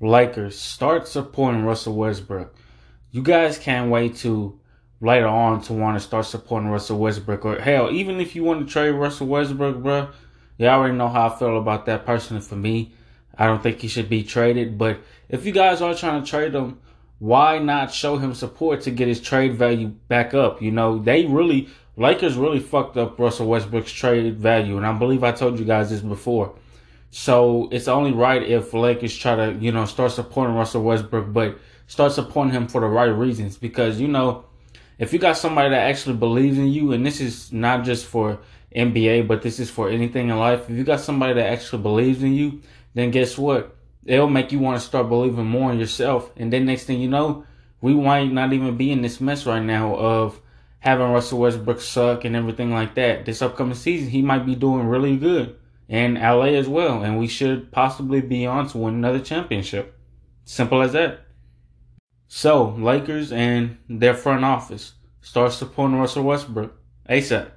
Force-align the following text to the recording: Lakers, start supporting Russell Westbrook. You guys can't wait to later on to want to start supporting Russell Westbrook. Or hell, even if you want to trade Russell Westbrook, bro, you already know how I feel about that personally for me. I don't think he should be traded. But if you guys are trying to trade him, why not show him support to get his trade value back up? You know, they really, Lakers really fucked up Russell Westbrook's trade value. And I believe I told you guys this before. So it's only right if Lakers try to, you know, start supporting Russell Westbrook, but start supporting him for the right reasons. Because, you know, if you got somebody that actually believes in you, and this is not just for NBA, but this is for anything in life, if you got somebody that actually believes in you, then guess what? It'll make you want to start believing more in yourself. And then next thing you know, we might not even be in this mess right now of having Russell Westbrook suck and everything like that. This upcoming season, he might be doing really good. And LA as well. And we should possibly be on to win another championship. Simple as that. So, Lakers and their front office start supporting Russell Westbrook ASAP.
Lakers, 0.00 0.58
start 0.58 1.08
supporting 1.08 1.64
Russell 1.64 1.94
Westbrook. 1.94 2.54
You 3.12 3.22
guys 3.22 3.58
can't 3.58 3.90
wait 3.90 4.16
to 4.16 4.60
later 5.00 5.26
on 5.26 5.62
to 5.62 5.72
want 5.72 5.96
to 5.96 6.06
start 6.06 6.26
supporting 6.26 6.68
Russell 6.68 6.98
Westbrook. 6.98 7.44
Or 7.46 7.60
hell, 7.60 7.90
even 7.90 8.20
if 8.20 8.36
you 8.36 8.44
want 8.44 8.66
to 8.66 8.70
trade 8.70 8.90
Russell 8.90 9.26
Westbrook, 9.26 9.82
bro, 9.82 10.08
you 10.58 10.66
already 10.66 10.94
know 10.94 11.08
how 11.08 11.28
I 11.28 11.38
feel 11.38 11.56
about 11.56 11.86
that 11.86 12.04
personally 12.04 12.42
for 12.42 12.56
me. 12.56 12.92
I 13.38 13.46
don't 13.46 13.62
think 13.62 13.80
he 13.80 13.88
should 13.88 14.10
be 14.10 14.22
traded. 14.22 14.76
But 14.76 15.00
if 15.30 15.46
you 15.46 15.52
guys 15.52 15.80
are 15.80 15.94
trying 15.94 16.22
to 16.22 16.28
trade 16.28 16.54
him, 16.54 16.78
why 17.18 17.58
not 17.58 17.90
show 17.90 18.18
him 18.18 18.34
support 18.34 18.82
to 18.82 18.90
get 18.90 19.08
his 19.08 19.22
trade 19.22 19.54
value 19.54 19.88
back 19.88 20.34
up? 20.34 20.60
You 20.60 20.72
know, 20.72 20.98
they 20.98 21.24
really, 21.24 21.68
Lakers 21.96 22.36
really 22.36 22.60
fucked 22.60 22.98
up 22.98 23.18
Russell 23.18 23.48
Westbrook's 23.48 23.92
trade 23.92 24.36
value. 24.36 24.76
And 24.76 24.84
I 24.84 24.92
believe 24.92 25.24
I 25.24 25.32
told 25.32 25.58
you 25.58 25.64
guys 25.64 25.88
this 25.88 26.00
before. 26.00 26.54
So 27.18 27.70
it's 27.72 27.88
only 27.88 28.12
right 28.12 28.42
if 28.42 28.74
Lakers 28.74 29.16
try 29.16 29.36
to, 29.36 29.54
you 29.58 29.72
know, 29.72 29.86
start 29.86 30.12
supporting 30.12 30.54
Russell 30.54 30.82
Westbrook, 30.82 31.32
but 31.32 31.58
start 31.86 32.12
supporting 32.12 32.52
him 32.52 32.68
for 32.68 32.82
the 32.82 32.88
right 32.88 33.06
reasons. 33.06 33.56
Because, 33.56 33.98
you 33.98 34.06
know, 34.06 34.44
if 34.98 35.14
you 35.14 35.18
got 35.18 35.38
somebody 35.38 35.70
that 35.70 35.88
actually 35.88 36.16
believes 36.16 36.58
in 36.58 36.66
you, 36.66 36.92
and 36.92 37.06
this 37.06 37.22
is 37.22 37.50
not 37.50 37.86
just 37.86 38.04
for 38.04 38.40
NBA, 38.76 39.26
but 39.26 39.40
this 39.40 39.58
is 39.58 39.70
for 39.70 39.88
anything 39.88 40.28
in 40.28 40.38
life, 40.38 40.68
if 40.68 40.76
you 40.76 40.84
got 40.84 41.00
somebody 41.00 41.32
that 41.32 41.46
actually 41.46 41.80
believes 41.82 42.22
in 42.22 42.34
you, 42.34 42.60
then 42.92 43.10
guess 43.12 43.38
what? 43.38 43.74
It'll 44.04 44.28
make 44.28 44.52
you 44.52 44.58
want 44.58 44.78
to 44.78 44.86
start 44.86 45.08
believing 45.08 45.46
more 45.46 45.72
in 45.72 45.78
yourself. 45.78 46.30
And 46.36 46.52
then 46.52 46.66
next 46.66 46.84
thing 46.84 47.00
you 47.00 47.08
know, 47.08 47.46
we 47.80 47.94
might 47.94 48.30
not 48.30 48.52
even 48.52 48.76
be 48.76 48.92
in 48.92 49.00
this 49.00 49.22
mess 49.22 49.46
right 49.46 49.62
now 49.62 49.96
of 49.96 50.38
having 50.80 51.10
Russell 51.10 51.38
Westbrook 51.38 51.80
suck 51.80 52.26
and 52.26 52.36
everything 52.36 52.72
like 52.72 52.94
that. 52.96 53.24
This 53.24 53.40
upcoming 53.40 53.74
season, 53.74 54.10
he 54.10 54.20
might 54.20 54.44
be 54.44 54.54
doing 54.54 54.86
really 54.86 55.16
good. 55.16 55.56
And 55.88 56.14
LA 56.14 56.54
as 56.54 56.68
well. 56.68 57.02
And 57.02 57.18
we 57.18 57.28
should 57.28 57.70
possibly 57.70 58.20
be 58.20 58.46
on 58.46 58.68
to 58.68 58.78
win 58.78 58.94
another 58.94 59.20
championship. 59.20 59.96
Simple 60.44 60.82
as 60.82 60.92
that. 60.92 61.20
So, 62.28 62.70
Lakers 62.70 63.32
and 63.32 63.78
their 63.88 64.14
front 64.14 64.44
office 64.44 64.94
start 65.20 65.52
supporting 65.52 65.98
Russell 65.98 66.24
Westbrook 66.24 66.76
ASAP. 67.08 67.50